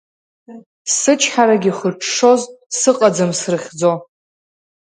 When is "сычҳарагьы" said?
0.97-1.71